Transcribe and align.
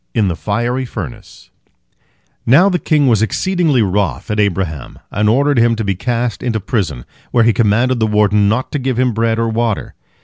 IN 0.15 0.29
THE 0.29 0.35
FIERY 0.35 0.85
FURNACE 0.85 1.51
Now 2.43 2.69
the 2.69 2.79
king 2.79 3.07
was 3.07 3.21
exceedingly 3.21 3.83
wroth 3.83 4.31
at 4.31 4.39
Abraham, 4.39 4.97
and 5.11 5.29
ordered 5.29 5.59
him 5.59 5.75
to 5.75 5.83
be 5.83 5.93
cast 5.93 6.41
into 6.41 6.59
prison, 6.59 7.05
where 7.29 7.43
he 7.43 7.53
commanded 7.53 7.99
the 7.99 8.07
warden 8.07 8.49
not 8.49 8.71
to 8.71 8.79
give 8.79 8.97
him 8.97 9.13
bread 9.13 9.37
or 9.37 9.47
water. 9.47 9.93